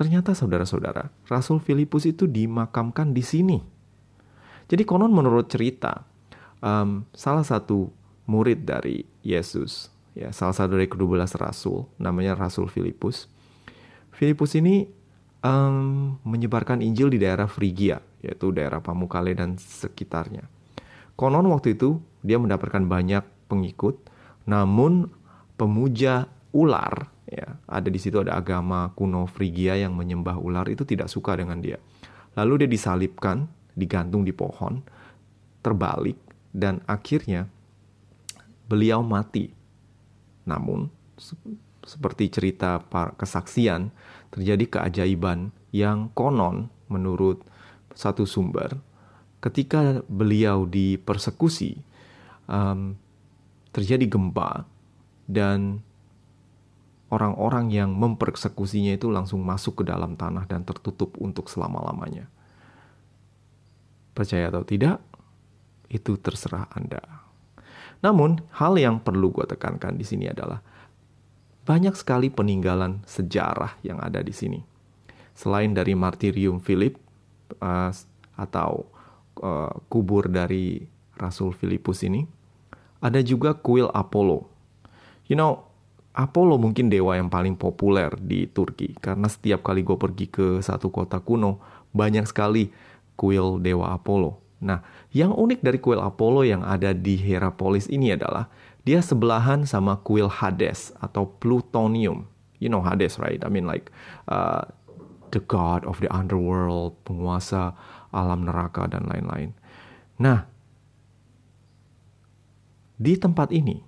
[0.01, 3.61] Ternyata saudara-saudara, Rasul Filipus itu dimakamkan di sini.
[4.65, 6.09] Jadi konon menurut cerita,
[6.65, 7.93] um, salah satu
[8.25, 13.29] murid dari Yesus, ya salah satu dari kedua belas rasul, namanya Rasul Filipus.
[14.17, 14.89] Filipus ini
[15.45, 20.49] um, menyebarkan Injil di daerah Frigia, yaitu daerah Pamukkale dan sekitarnya.
[21.13, 24.01] Konon waktu itu dia mendapatkan banyak pengikut,
[24.49, 25.13] namun
[25.61, 26.25] pemuja
[26.57, 31.39] ular, ya ada di situ ada agama kuno Frigia yang menyembah ular itu tidak suka
[31.39, 31.79] dengan dia.
[32.35, 33.47] Lalu dia disalibkan,
[33.79, 34.83] digantung di pohon,
[35.63, 36.19] terbalik,
[36.51, 37.47] dan akhirnya
[38.67, 39.51] beliau mati.
[40.47, 40.91] Namun,
[41.87, 42.83] seperti cerita
[43.19, 43.91] kesaksian,
[44.31, 47.43] terjadi keajaiban yang konon menurut
[47.95, 48.79] satu sumber
[49.41, 51.81] ketika beliau dipersekusi
[52.47, 52.95] um,
[53.73, 54.69] terjadi gempa
[55.25, 55.81] dan
[57.11, 62.31] orang-orang yang mempersekusinya itu langsung masuk ke dalam tanah dan tertutup untuk selama-lamanya.
[64.15, 65.03] Percaya atau tidak,
[65.91, 67.03] itu terserah Anda.
[68.01, 70.63] Namun, hal yang perlu gue tekankan di sini adalah
[71.67, 74.63] banyak sekali peninggalan sejarah yang ada di sini.
[75.37, 76.97] Selain dari martirium Philip
[77.61, 77.93] uh,
[78.39, 78.89] atau
[79.43, 80.87] uh, kubur dari
[81.19, 82.25] Rasul Filipus ini,
[83.05, 84.49] ada juga kuil Apollo.
[85.29, 85.70] You know,
[86.11, 90.91] Apollo mungkin dewa yang paling populer di Turki karena setiap kali gue pergi ke satu
[90.91, 91.63] kota kuno
[91.95, 92.75] banyak sekali
[93.15, 94.41] kuil dewa Apollo.
[94.61, 98.51] Nah, yang unik dari kuil Apollo yang ada di Herapolis ini adalah
[98.85, 102.29] dia sebelahan sama kuil Hades atau Plutonium.
[102.61, 103.41] You know Hades, right?
[103.41, 103.89] I mean like
[104.29, 104.69] uh,
[105.33, 107.73] the god of the underworld, penguasa
[108.13, 109.57] alam neraka dan lain-lain.
[110.21, 110.45] Nah,
[113.01, 113.81] di tempat ini,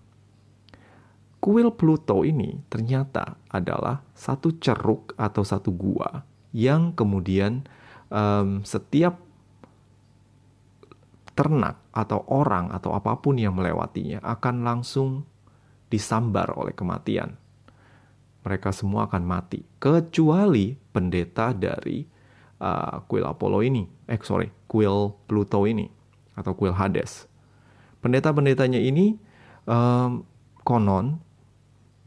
[1.42, 6.22] kuil Pluto ini ternyata adalah satu ceruk atau satu gua
[6.54, 7.66] yang kemudian
[8.14, 9.18] um, setiap
[11.34, 15.26] ternak atau orang atau apa pun yang melewatinya akan langsung
[15.90, 17.34] disambar oleh kematian.
[18.42, 22.04] Mereka semua akan mati, kecuali pendeta dari
[22.62, 23.82] uh, kuil Apollo ini.
[24.06, 25.86] Eh, sorry, kuil Pluto ini
[26.36, 27.26] atau kuil Hades.
[28.02, 29.14] Pendeta-pendetanya ini
[29.66, 30.26] um,
[30.66, 31.22] konon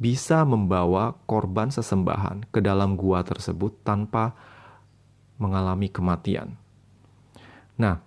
[0.06, 4.38] bisa membawa korban sesembahan ke dalam gua tersebut tanpa
[5.42, 6.54] mengalami kematian.
[7.82, 8.06] Nah,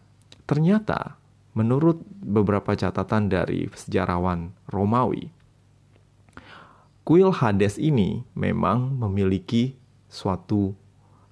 [0.49, 1.21] Ternyata,
[1.53, 5.29] menurut beberapa catatan dari sejarawan Romawi,
[7.05, 9.77] kuil Hades ini memang memiliki
[10.09, 10.73] suatu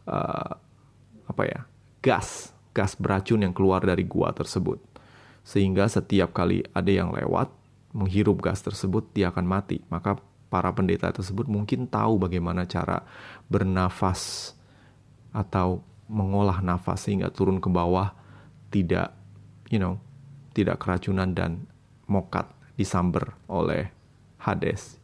[0.04, 0.52] uh,
[1.26, 1.64] apa ya
[2.04, 4.76] gas gas beracun yang keluar dari gua tersebut
[5.48, 7.48] sehingga setiap kali ada yang lewat
[7.96, 13.02] menghirup gas tersebut dia akan mati maka para pendeta tersebut mungkin tahu bagaimana cara
[13.50, 14.52] bernafas
[15.34, 18.14] atau mengolah nafas sehingga turun ke bawah
[18.70, 19.10] tidak
[19.68, 19.98] you know
[20.54, 21.66] tidak keracunan dan
[22.06, 23.90] mokat disamber oleh
[24.40, 24.96] Hades.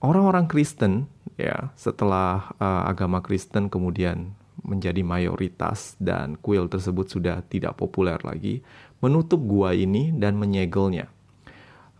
[0.00, 7.76] Orang-orang Kristen ya setelah uh, agama Kristen kemudian menjadi mayoritas dan kuil tersebut sudah tidak
[7.76, 8.64] populer lagi,
[9.00, 11.08] menutup gua ini dan menyegelnya.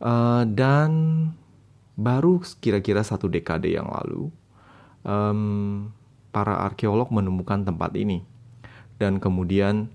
[0.01, 0.91] Uh, dan
[1.95, 4.33] baru kira-kira satu dekade yang lalu,
[5.05, 5.93] um,
[6.31, 8.25] para arkeolog menemukan tempat ini
[8.97, 9.91] dan kemudian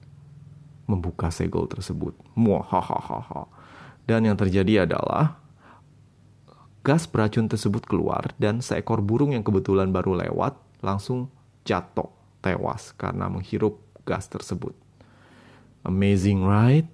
[0.85, 2.13] membuka segel tersebut.
[2.37, 3.49] Muahahaha.
[4.05, 5.41] Dan yang terjadi adalah
[6.85, 10.53] gas beracun tersebut keluar dan seekor burung yang kebetulan baru lewat
[10.85, 11.33] langsung
[11.65, 12.13] jatuh
[12.45, 14.77] tewas karena menghirup gas tersebut.
[15.81, 16.85] Amazing right?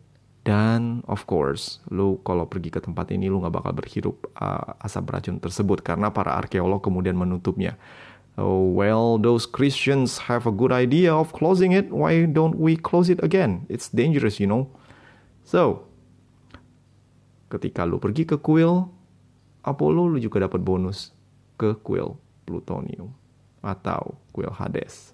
[0.41, 5.13] Dan of course, lu kalau pergi ke tempat ini lu nggak bakal berhirup uh, asap
[5.13, 7.77] beracun tersebut karena para arkeolog kemudian menutupnya.
[8.39, 11.91] Oh, well, those Christians have a good idea of closing it.
[11.91, 13.67] Why don't we close it again?
[13.67, 14.71] It's dangerous, you know.
[15.43, 15.86] So,
[17.51, 18.88] ketika lu pergi ke kuil
[19.62, 21.12] Apollo, lu juga dapat bonus
[21.60, 23.13] ke kuil Plutonium
[23.62, 25.13] atau kuil Hades.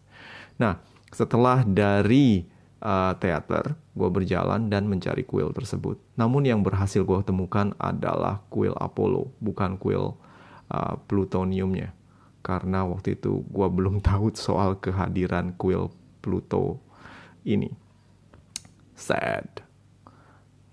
[0.56, 0.80] Nah,
[1.12, 2.48] setelah dari
[2.82, 5.98] uh, teater, gue berjalan dan mencari kuil tersebut.
[6.18, 10.18] Namun yang berhasil gue temukan adalah kuil Apollo, bukan kuil
[10.70, 11.98] uh, plutoniumnya
[12.48, 15.92] karena waktu itu gue belum tahu soal kehadiran kuil
[16.24, 16.80] Pluto
[17.44, 17.72] ini.
[18.98, 19.63] Sad.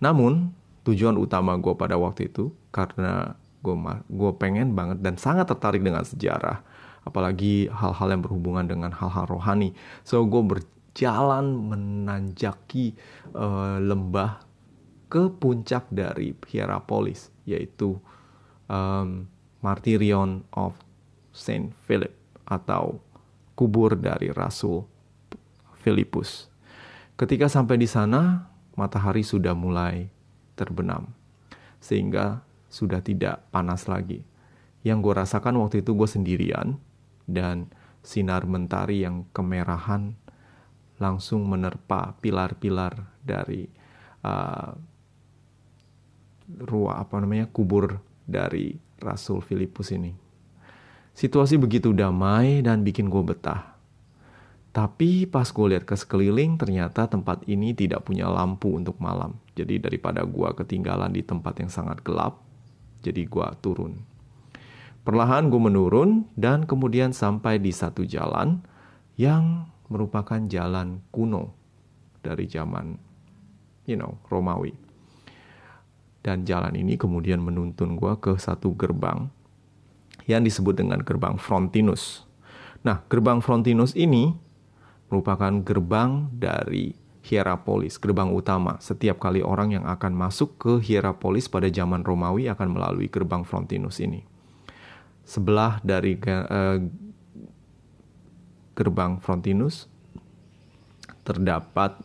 [0.01, 0.51] Namun
[0.87, 3.75] tujuan utama gue pada waktu itu karena gue
[4.11, 6.65] gue pengen banget dan sangat tertarik dengan sejarah,
[7.07, 9.77] apalagi hal-hal yang berhubungan dengan hal-hal rohani.
[10.03, 10.43] So gue
[10.95, 12.95] berjalan menanjaki
[13.35, 14.47] uh, lembah
[15.11, 17.99] ke puncak dari Hierapolis, yaitu
[18.71, 19.27] um,
[19.59, 20.79] Martyrion of
[21.35, 22.15] Saint Philip
[22.47, 23.03] atau
[23.59, 24.87] kubur dari Rasul
[25.83, 26.47] Filipus.
[27.19, 28.47] Ketika sampai di sana,
[28.79, 30.07] matahari sudah mulai
[30.55, 31.11] terbenam,
[31.83, 34.23] sehingga sudah tidak panas lagi.
[34.87, 36.79] Yang gue rasakan waktu itu gue sendirian,
[37.27, 37.67] dan
[38.07, 40.15] sinar mentari yang kemerahan
[40.99, 43.67] langsung menerpa pilar-pilar dari
[44.23, 44.71] uh,
[46.65, 50.13] ruang apa namanya kubur dari Rasul Filipus ini.
[51.15, 53.75] Situasi begitu damai dan bikin gue betah.
[54.75, 59.39] Tapi pas gue lihat ke sekeliling, ternyata tempat ini tidak punya lampu untuk malam.
[59.55, 62.43] Jadi daripada gue ketinggalan di tempat yang sangat gelap,
[63.07, 64.03] jadi gue turun.
[65.07, 68.67] Perlahan gue menurun dan kemudian sampai di satu jalan
[69.15, 71.55] yang merupakan jalan kuno
[72.19, 72.99] dari zaman,
[73.87, 74.75] you know, Romawi.
[76.25, 79.31] Dan jalan ini kemudian menuntun gue ke satu gerbang
[80.27, 82.27] yang disebut dengan gerbang Frontinus.
[82.83, 84.35] Nah, gerbang Frontinus ini
[85.13, 88.77] merupakan gerbang dari Hierapolis, gerbang utama.
[88.85, 93.97] Setiap kali orang yang akan masuk ke Hierapolis pada zaman Romawi akan melalui gerbang Frontinus
[94.01, 94.25] ini.
[95.25, 96.85] Sebelah dari uh,
[98.75, 99.87] gerbang Frontinus
[101.25, 101.97] terdapat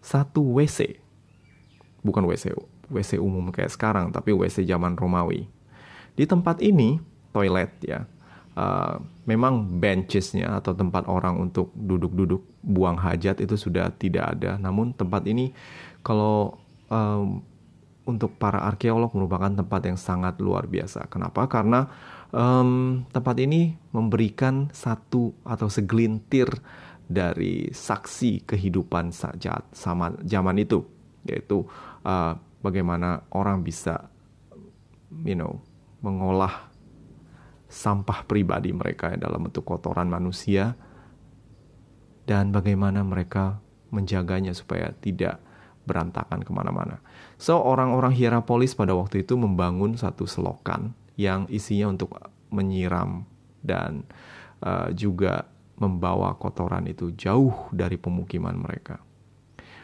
[0.00, 1.00] satu WC.
[2.00, 2.56] Bukan WC
[2.90, 5.46] WC umum kayak sekarang, tapi WC zaman Romawi.
[6.18, 6.98] Di tempat ini
[7.30, 8.02] toilet ya
[8.58, 14.58] uh, memang benchesnya atau tempat orang untuk duduk-duduk buang hajat itu sudah tidak ada.
[14.58, 15.54] Namun tempat ini
[16.02, 16.58] kalau
[16.90, 17.46] um,
[18.04, 21.06] untuk para arkeolog merupakan tempat yang sangat luar biasa.
[21.06, 21.46] Kenapa?
[21.46, 21.86] Karena
[22.34, 26.50] um, tempat ini memberikan satu atau segelintir
[27.10, 29.42] dari saksi kehidupan saat
[29.74, 30.86] zaman itu,
[31.26, 31.66] yaitu
[32.06, 34.06] uh, bagaimana orang bisa,
[35.26, 35.58] you know,
[36.00, 36.70] mengolah
[37.70, 40.74] sampah pribadi mereka dalam bentuk kotoran manusia
[42.26, 43.58] dan bagaimana mereka
[43.90, 45.42] menjaganya supaya tidak
[45.82, 47.02] berantakan ke mana-mana.
[47.34, 52.16] So orang-orang Hierapolis pada waktu itu membangun satu selokan yang isinya untuk
[52.48, 53.28] menyiram
[53.60, 54.08] dan
[54.64, 55.44] uh, juga
[55.76, 58.96] membawa kotoran itu jauh dari pemukiman mereka.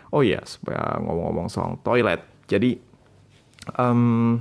[0.09, 2.25] Oh iya, supaya ngomong-ngomong soal toilet.
[2.49, 2.81] Jadi
[3.77, 4.40] um,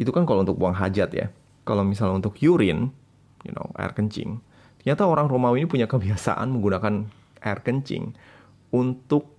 [0.00, 1.28] itu kan kalau untuk buang hajat ya
[1.66, 2.94] kalau misalnya untuk urine,
[3.42, 4.38] you know, air kencing,
[4.80, 7.10] ternyata orang Romawi ini punya kebiasaan menggunakan
[7.42, 8.14] air kencing
[8.70, 9.34] untuk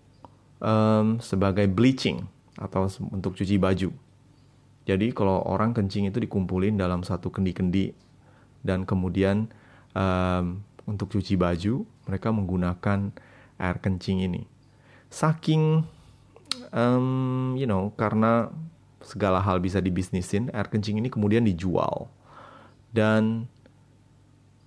[0.60, 2.28] um, sebagai bleaching
[2.60, 3.90] atau untuk cuci baju.
[4.88, 7.92] Jadi kalau orang kencing itu dikumpulin dalam satu kendi-kendi
[8.64, 9.52] dan kemudian
[9.92, 13.12] um, untuk cuci baju mereka menggunakan
[13.60, 14.48] air kencing ini.
[15.12, 15.84] Saking
[16.72, 18.48] um, you know karena
[19.04, 22.08] segala hal bisa dibisnisin, air kencing ini kemudian dijual
[22.96, 23.52] dan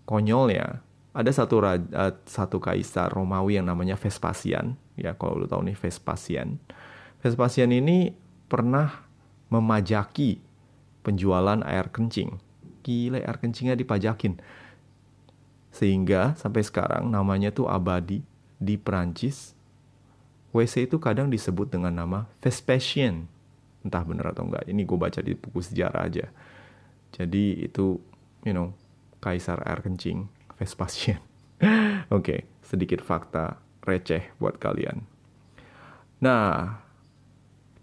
[0.04, 0.85] konyolnya,
[1.16, 4.76] ada satu raja, uh, satu kaisar Romawi yang namanya Vespasian.
[5.00, 6.61] Ya, kalau lu tahu nih Vespasian.
[7.24, 8.12] Vespasian ini
[8.50, 9.09] pernah
[9.50, 10.40] memajaki
[11.02, 12.38] penjualan air kencing.
[12.80, 14.40] Gila, air kencingnya dipajakin.
[15.70, 18.24] Sehingga sampai sekarang namanya tuh abadi
[18.56, 19.52] di Perancis.
[20.50, 23.30] WC itu kadang disebut dengan nama Vespasian.
[23.86, 24.66] Entah benar atau enggak.
[24.66, 26.26] Ini gue baca di buku sejarah aja.
[27.14, 27.98] Jadi itu
[28.44, 28.72] you know,
[29.20, 31.20] kaisar air kencing, Vespasian.
[31.60, 35.04] Oke, okay, sedikit fakta receh buat kalian.
[36.20, 36.80] Nah,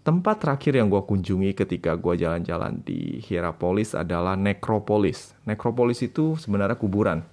[0.08, 5.36] tempat terakhir yang gue kunjungi ketika gue jalan-jalan di Hierapolis adalah Necropolis.
[5.44, 7.28] Necropolis itu sebenarnya kuburan.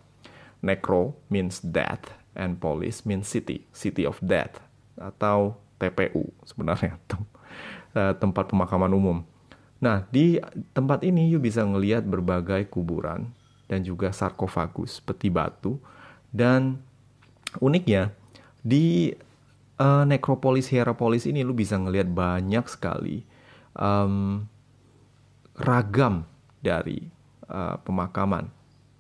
[0.60, 4.60] Necro means death and polis means city, city of death
[5.00, 7.00] atau TPU sebenarnya
[7.96, 9.18] eh, tempat pemakaman umum.
[9.80, 10.44] Nah, di
[10.76, 13.32] tempat ini you bisa ngelihat berbagai kuburan
[13.72, 15.80] dan juga sarkofagus, peti batu.
[16.36, 16.84] Dan
[17.64, 18.12] uniknya,
[18.60, 19.16] di
[19.80, 23.24] uh, nekropolis Hierapolis ini lu bisa ngelihat banyak sekali
[23.76, 24.44] um,
[25.56, 26.28] ragam
[26.60, 27.08] dari
[27.48, 28.52] uh, pemakaman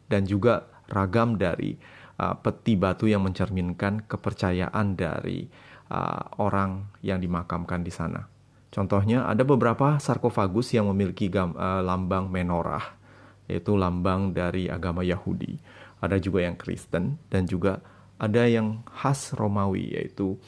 [0.07, 1.75] dan juga ragam dari
[2.21, 5.47] uh, peti batu yang mencerminkan kepercayaan dari
[5.89, 8.27] uh, orang yang dimakamkan di sana.
[8.69, 12.99] Contohnya ada beberapa sarkofagus yang memiliki gam, uh, lambang menorah,
[13.47, 15.57] yaitu lambang dari agama Yahudi.
[16.03, 17.79] Ada juga yang Kristen dan juga
[18.19, 20.39] ada yang khas Romawi yaitu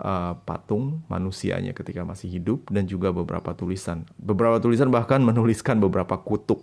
[0.00, 4.08] uh, patung manusianya ketika masih hidup dan juga beberapa tulisan.
[4.18, 6.62] Beberapa tulisan bahkan menuliskan beberapa kutuk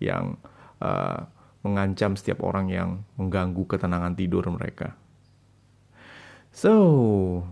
[0.00, 0.40] yang
[0.80, 1.28] uh,
[1.60, 4.96] mengancam setiap orang yang mengganggu ketenangan tidur mereka.
[6.50, 7.44] So,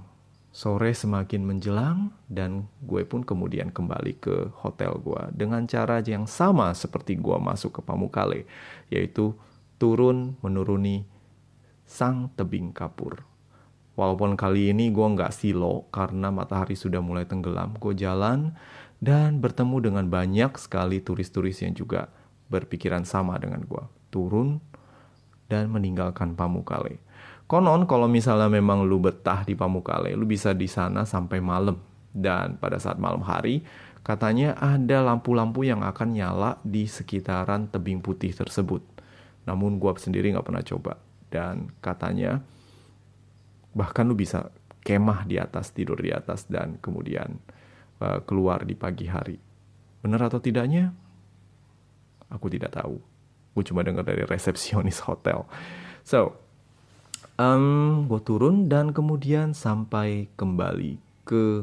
[0.48, 6.74] Sore semakin menjelang dan gue pun kemudian kembali ke hotel gue dengan cara yang sama
[6.74, 8.42] seperti gue masuk ke Pamukkale,
[8.90, 9.36] yaitu
[9.78, 11.06] turun menuruni
[11.86, 13.27] sang tebing kapur.
[13.98, 18.54] Walaupun kali ini gue nggak silo karena matahari sudah mulai tenggelam, gue jalan
[19.02, 22.06] dan bertemu dengan banyak sekali turis-turis yang juga
[22.46, 23.82] berpikiran sama dengan gue.
[24.14, 24.62] Turun
[25.50, 27.02] dan meninggalkan Pamukkale.
[27.50, 31.82] Konon kalau misalnya memang lu betah di Pamukkale, lu bisa di sana sampai malam.
[32.14, 33.66] Dan pada saat malam hari,
[34.06, 38.80] katanya ada lampu-lampu yang akan nyala di sekitaran tebing putih tersebut.
[39.42, 40.92] Namun gua sendiri nggak pernah coba.
[41.28, 42.46] Dan katanya
[43.78, 44.50] bahkan lu bisa
[44.82, 47.38] kemah di atas, tidur di atas, dan kemudian
[48.02, 49.38] uh, keluar di pagi hari.
[50.02, 50.90] Benar atau tidaknya?
[52.26, 52.98] Aku tidak tahu.
[53.54, 55.46] Gue cuma dengar dari resepsionis hotel.
[56.02, 56.34] So,
[57.38, 61.62] um, gue turun dan kemudian sampai kembali ke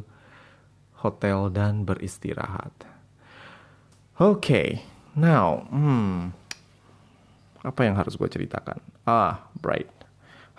[1.03, 2.73] hotel dan beristirahat.
[4.15, 4.67] Oke, okay,
[5.11, 6.31] now, hmm,
[7.65, 8.79] apa yang harus gue ceritakan?
[9.03, 9.91] Ah, right,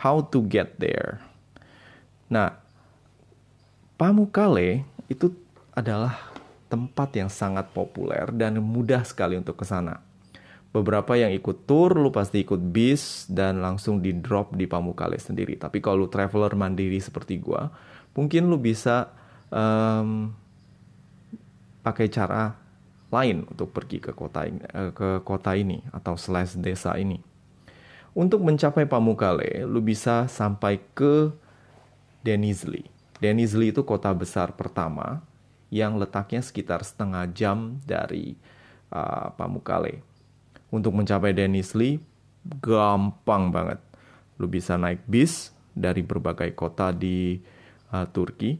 [0.02, 1.24] how to get there.
[2.26, 2.50] Nah,
[3.96, 5.32] Pamukkale itu
[5.72, 6.36] adalah
[6.66, 10.02] tempat yang sangat populer dan mudah sekali untuk ke sana.
[10.74, 15.56] Beberapa yang ikut tour, lu pasti ikut bis dan langsung di drop di Pamukkale sendiri.
[15.56, 17.72] Tapi kalau lu traveler mandiri seperti gua,
[18.12, 19.08] mungkin lu bisa
[19.48, 20.36] um,
[21.80, 22.52] pakai cara
[23.08, 27.22] lain untuk pergi ke kota eh, ke kota ini atau slash desa ini.
[28.12, 31.32] Untuk mencapai Pamukkale, lu bisa sampai ke
[32.26, 32.82] Denizli.
[33.22, 35.22] Denizli itu kota besar pertama
[35.70, 38.34] yang letaknya sekitar setengah jam dari
[38.90, 40.02] uh, Pamukkale
[40.74, 42.02] untuk mencapai Denizli
[42.58, 43.78] gampang banget.
[44.42, 47.38] Lu bisa naik bis dari berbagai kota di
[47.94, 48.58] uh, Turki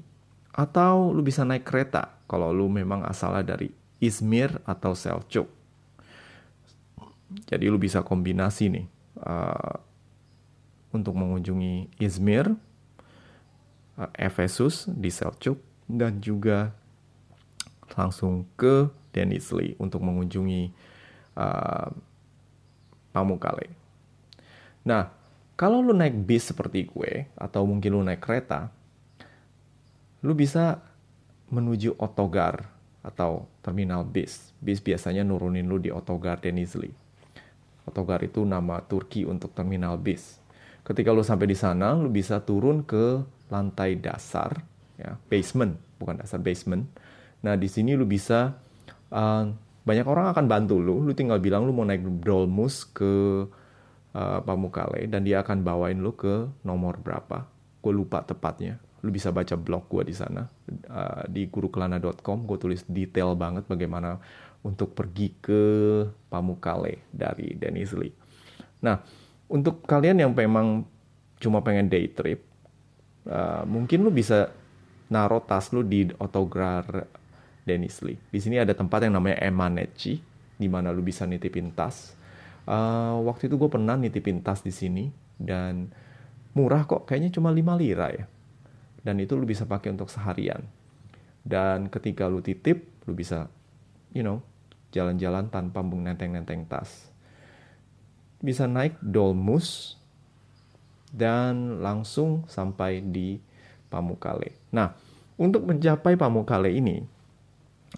[0.55, 3.69] atau lu bisa naik kereta kalau lu memang asalnya dari
[4.01, 5.49] Izmir atau Selçuk.
[7.51, 8.87] Jadi lu bisa kombinasi nih
[9.21, 9.77] uh,
[10.95, 12.55] untuk mengunjungi Izmir,
[14.13, 15.57] Efesus di Selçuk
[15.89, 16.77] dan juga
[17.97, 20.69] langsung ke Denizli untuk mengunjungi
[21.41, 21.89] uh,
[23.17, 23.73] Pamukkale.
[24.85, 25.09] Nah,
[25.57, 28.69] kalau lu naik bis seperti gue, atau mungkin lu naik kereta,
[30.21, 30.85] lu bisa
[31.49, 32.69] menuju Otogar
[33.01, 34.53] atau terminal bis.
[34.61, 36.93] Bis biasanya nurunin lu di Otogar Denizli.
[37.89, 40.37] Otogar itu nama Turki untuk terminal bis.
[40.85, 44.63] Ketika lu sampai di sana, lu bisa turun ke lantai dasar,
[44.99, 46.87] ya, basement, bukan dasar basement.
[47.47, 48.59] Nah, di sini lu bisa
[49.13, 49.45] uh,
[49.87, 51.07] banyak orang akan bantu lu.
[51.07, 53.47] Lu tinggal bilang lu mau naik Dolmus ke
[54.17, 57.47] uh, Pamukkale dan dia akan bawain lu ke nomor berapa.
[57.79, 58.83] Gue lupa tepatnya.
[59.07, 60.43] Lu bisa baca blog gue di sana
[60.91, 62.51] uh, di gurukelana.com.
[62.51, 64.19] Gue tulis detail banget bagaimana
[64.67, 65.63] untuk pergi ke
[66.27, 68.11] Pamukkale dari Denizli.
[68.83, 68.99] Nah,
[69.47, 70.83] untuk kalian yang memang
[71.39, 72.46] cuma pengen day trip,
[73.27, 74.51] uh, mungkin lu bisa
[75.11, 77.07] naruh tas lu di Autograr
[77.67, 78.15] Denizli.
[78.31, 80.19] Di sini ada tempat yang namanya Emaneci,
[80.57, 82.15] di mana lu bisa nitipin tas.
[82.67, 85.07] Uh, waktu itu gue pernah nitipin tas di sini
[85.39, 85.91] dan
[86.55, 88.25] murah kok, kayaknya cuma 5 lira ya.
[89.07, 90.67] Dan itu lu bisa pakai untuk seharian.
[91.47, 93.47] Dan ketika lu titip, lu bisa,
[94.11, 94.43] you know,
[94.91, 97.07] jalan-jalan tanpa nenteng-nenteng tas.
[98.43, 99.95] Bisa naik dolmus
[101.17, 103.41] dan langsung sampai di
[103.89, 104.53] Pamukkale.
[104.69, 104.93] Nah,
[105.41, 107.01] untuk mencapai Pamukkale ini,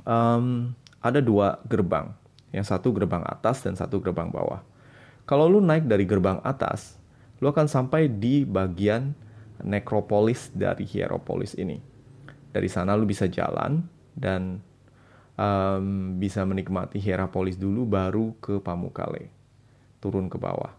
[0.06, 0.70] um,
[1.02, 2.14] ada dua gerbang.
[2.54, 4.62] Yang satu gerbang atas dan satu gerbang bawah.
[5.26, 6.96] Kalau lu naik dari gerbang atas,
[7.42, 9.12] lu akan sampai di bagian
[9.60, 11.82] nekropolis dari Hieropolis ini.
[12.48, 13.84] Dari sana lu bisa jalan
[14.16, 14.62] dan
[15.36, 19.30] um, bisa menikmati Hierapolis dulu baru ke Pamukkale.
[20.00, 20.74] Turun ke bawah.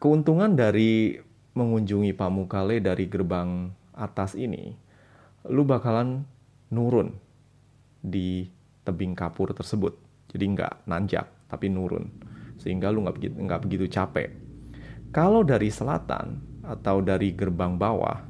[0.00, 1.12] Keuntungan dari
[1.52, 4.72] mengunjungi Pamukkale dari gerbang atas ini,
[5.52, 6.24] lu bakalan
[6.72, 7.12] nurun
[8.00, 8.48] di
[8.80, 9.92] tebing kapur tersebut.
[10.32, 12.08] Jadi nggak nanjak, tapi nurun.
[12.56, 14.32] Sehingga lu nggak begitu, nggak begitu capek.
[15.12, 18.24] Kalau dari selatan atau dari gerbang bawah,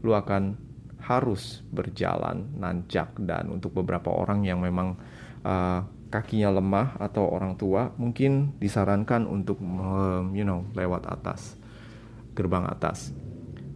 [0.00, 0.56] lu akan
[1.04, 4.96] harus berjalan nanjak dan untuk beberapa orang yang memang
[5.44, 9.62] uh, kakinya lemah atau orang tua mungkin disarankan untuk
[10.34, 11.54] you know lewat atas
[12.34, 13.14] gerbang atas.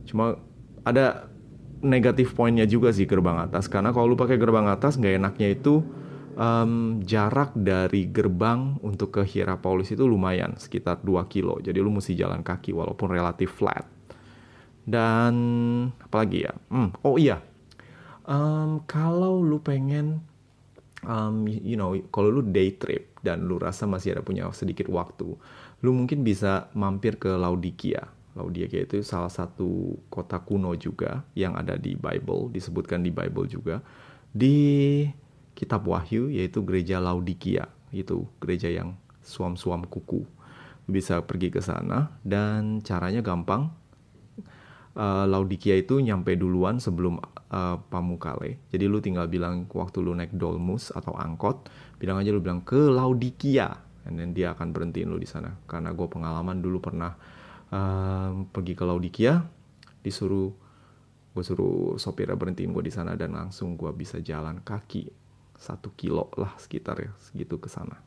[0.05, 0.37] Cuma
[0.85, 1.30] ada
[1.85, 5.85] negatif poinnya juga sih gerbang atas karena kalau lu pakai gerbang atas nggak enaknya itu
[6.35, 12.16] um, jarak dari gerbang untuk ke Hierapolis itu lumayan sekitar 2 kilo jadi lu mesti
[12.16, 13.85] jalan kaki walaupun relatif flat
[14.85, 15.35] Dan
[15.97, 16.53] apalagi ya?
[16.68, 17.41] Hmm, oh iya,
[18.28, 20.20] um, kalau lu pengen,
[21.05, 25.37] um, you know, kalau lu day trip dan lu rasa masih ada punya sedikit waktu,
[25.81, 28.09] lu mungkin bisa mampir ke Laodikia.
[28.35, 33.79] Laodikia itu salah satu kota kuno juga yang ada di Bible, disebutkan di Bible juga.
[34.35, 35.07] Di
[35.55, 40.27] kitab Wahyu yaitu gereja Laodikia, itu gereja yang suam-suam kuku.
[40.85, 43.73] Bisa pergi ke sana dan caranya gampang
[44.99, 47.21] uh, Laodikia itu nyampe duluan sebelum
[47.55, 48.59] uh, Pamukkale.
[48.75, 51.71] Jadi lu tinggal bilang waktu lu naik dolmus atau angkot,
[52.03, 53.71] bilang aja lu bilang ke Laodikia,
[54.05, 55.55] dan then dia akan berhentiin lu di sana.
[55.71, 57.15] Karena gue pengalaman dulu pernah
[57.71, 59.39] uh, pergi ke Laodikia,
[60.03, 60.51] disuruh
[61.35, 65.11] gue suruh sopirnya berhentiin gue di sana dan langsung gue bisa jalan kaki
[65.59, 67.99] satu kilo lah sekitar ya segitu ke sana.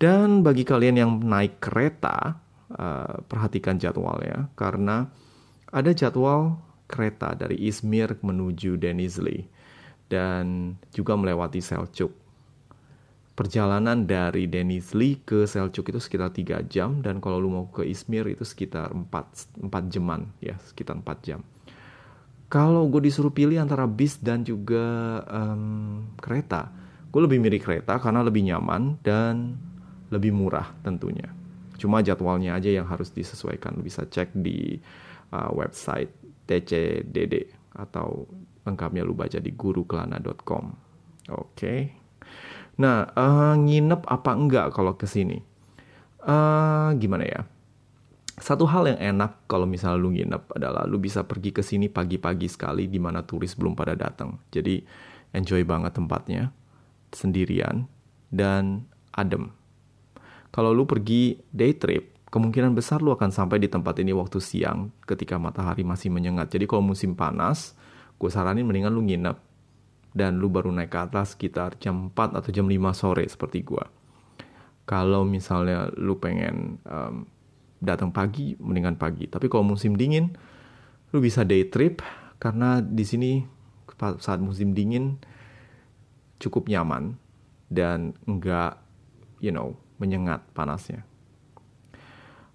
[0.00, 2.40] Dan bagi kalian yang naik kereta,
[2.72, 5.10] uh, perhatikan jadwalnya karena
[5.70, 9.46] ada jadwal kereta dari Izmir menuju Denizli
[10.10, 12.10] dan juga melewati Selçuk.
[13.38, 18.26] Perjalanan dari Denizli ke Selçuk itu sekitar 3 jam dan kalau lu mau ke Izmir
[18.26, 21.40] itu sekitar 4, 4 jaman ya, sekitar 4 jam.
[22.50, 26.74] Kalau gue disuruh pilih antara bis dan juga um, kereta,
[27.14, 29.54] gue lebih milih kereta karena lebih nyaman dan
[30.10, 31.30] lebih murah tentunya.
[31.78, 33.78] Cuma jadwalnya aja yang harus disesuaikan.
[33.80, 34.76] Bisa cek di
[35.32, 36.12] uh, website
[36.50, 37.46] TCDD
[37.78, 38.26] atau
[38.66, 40.64] lengkapnya lu baca di gurukelana.com.
[41.30, 41.54] Oke.
[41.54, 41.80] Okay.
[42.82, 45.38] Nah, uh, nginep apa enggak kalau ke sini?
[46.26, 47.40] Uh, gimana ya?
[48.40, 52.48] Satu hal yang enak kalau misalnya lu nginep adalah lu bisa pergi ke sini pagi-pagi
[52.48, 54.40] sekali di mana turis belum pada datang.
[54.48, 54.80] Jadi
[55.36, 56.50] enjoy banget tempatnya
[57.12, 57.84] sendirian
[58.32, 59.52] dan adem.
[60.50, 64.94] Kalau lu pergi day trip, kemungkinan besar lu akan sampai di tempat ini waktu siang
[65.02, 66.54] ketika matahari masih menyengat.
[66.54, 67.74] Jadi kalau musim panas,
[68.16, 69.36] gue saranin mendingan lu nginep
[70.14, 73.84] dan lu baru naik ke atas sekitar jam 4 atau jam 5 sore seperti gue.
[74.86, 77.26] Kalau misalnya lu pengen um,
[77.82, 79.26] datang pagi, mendingan pagi.
[79.26, 80.30] Tapi kalau musim dingin,
[81.10, 82.02] lu bisa day trip
[82.38, 83.42] karena di sini
[84.22, 85.18] saat musim dingin
[86.38, 87.18] cukup nyaman
[87.70, 88.78] dan enggak,
[89.42, 91.09] you know, menyengat panasnya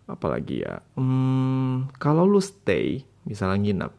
[0.05, 0.81] apalagi ya?
[0.97, 3.93] Hmm, kalau lu stay misalnya nginep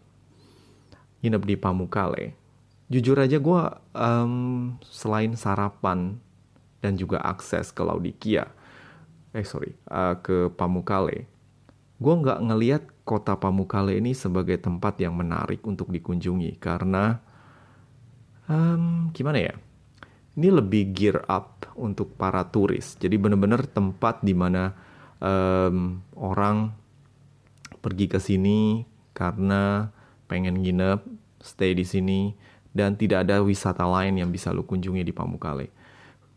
[1.22, 2.24] nginep di Pamukkale
[2.86, 3.62] jujur aja gue
[3.98, 4.34] um,
[4.86, 6.22] selain sarapan
[6.78, 8.46] dan juga akses ke Laodikia
[9.34, 11.26] eh sorry uh, ke Pamukkale
[11.98, 17.18] gue nggak ngeliat kota Pamukkale ini sebagai tempat yang menarik untuk dikunjungi karena
[18.50, 19.54] um, gimana ya?
[20.36, 22.98] Ini lebih gear up untuk para turis.
[23.00, 24.76] Jadi bener-bener tempat di mana
[25.20, 26.74] um, orang
[27.80, 28.82] pergi ke sini
[29.14, 29.88] karena
[30.26, 31.00] pengen nginep,
[31.40, 32.34] stay di sini,
[32.76, 35.72] dan tidak ada wisata lain yang bisa lu kunjungi di Pamukkale.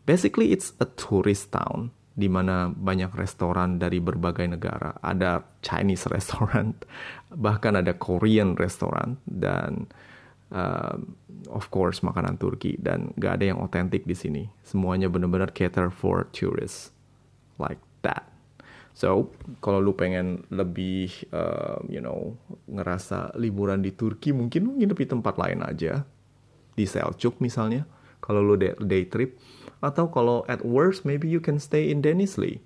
[0.08, 4.96] Basically, it's a tourist town di mana banyak restoran dari berbagai negara.
[5.04, 6.86] Ada Chinese restaurant,
[7.34, 9.90] bahkan ada Korean restaurant, dan
[10.54, 10.96] uh,
[11.52, 12.80] of course makanan Turki.
[12.80, 14.48] Dan gak ada yang otentik di sini.
[14.64, 16.94] Semuanya benar-benar cater for tourists
[17.60, 18.29] like that.
[19.00, 19.32] So,
[19.64, 22.36] kalau lu pengen lebih, uh, you know,
[22.68, 26.04] ngerasa liburan di Turki, mungkin lu nginep di tempat lain aja.
[26.76, 27.88] Di Selçuk misalnya,
[28.20, 29.40] kalau lu day, day trip.
[29.80, 32.60] Atau kalau at worst, maybe you can stay in Denizli.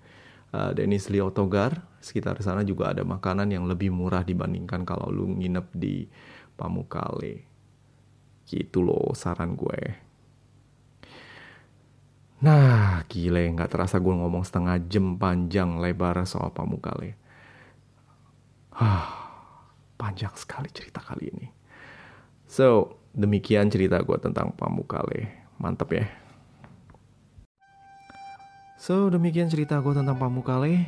[0.50, 5.70] Uh, Denizli Otogar, sekitar sana juga ada makanan yang lebih murah dibandingkan kalau lu nginep
[5.70, 6.10] di
[6.58, 7.46] Pamukkale.
[8.42, 10.03] Gitu loh saran gue.
[12.44, 17.16] Nah, gile, nggak terasa gue ngomong setengah jam panjang lebar soal Pamukkale.
[18.76, 19.08] Hah,
[19.96, 21.48] panjang sekali cerita kali ini.
[22.44, 25.48] So, demikian cerita gue tentang Pamukkale.
[25.56, 26.04] Mantep ya.
[28.76, 30.84] So, demikian cerita gue tentang Pamukkale.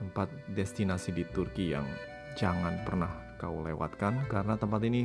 [0.00, 1.84] Tempat destinasi di Turki yang
[2.32, 5.04] jangan pernah kau lewatkan karena tempat ini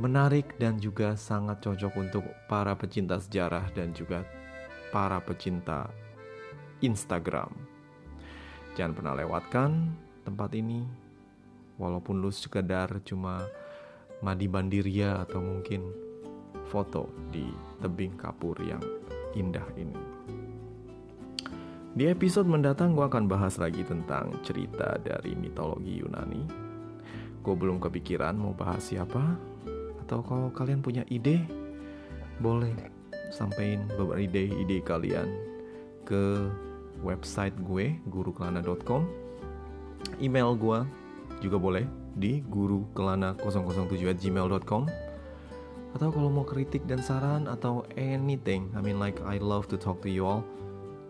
[0.00, 4.24] menarik dan juga sangat cocok untuk para pecinta sejarah dan juga
[4.88, 5.92] para pecinta
[6.80, 7.52] Instagram.
[8.80, 9.92] Jangan pernah lewatkan
[10.24, 10.88] tempat ini,
[11.76, 13.44] walaupun lu sekedar cuma
[14.24, 15.84] mandi bandiria atau mungkin
[16.72, 17.44] foto di
[17.84, 18.80] tebing kapur yang
[19.36, 20.00] indah ini.
[21.90, 26.42] Di episode mendatang gue akan bahas lagi tentang cerita dari mitologi Yunani.
[27.42, 29.34] Gue belum kepikiran mau bahas siapa,
[30.10, 31.38] atau kalau kalian punya ide
[32.42, 32.74] boleh
[33.30, 35.30] sampaikan beberapa ide-ide kalian
[36.02, 36.50] ke
[36.98, 39.06] website gue gurukelana.com
[40.18, 40.82] email gue
[41.38, 41.86] juga boleh
[42.18, 44.82] di gurukelana007@gmail.com
[45.94, 50.02] atau kalau mau kritik dan saran atau anything, I mean like I love to talk
[50.06, 50.42] to you all,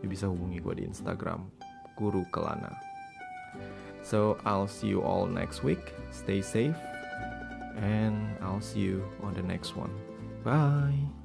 [0.05, 1.49] you bisa hubungi gue di Instagram
[1.97, 2.73] Guru Kelana.
[4.05, 5.81] So I'll see you all next week.
[6.13, 6.90] Stay safe
[7.81, 9.91] and I'll see you on the next one.
[10.45, 11.20] Bye.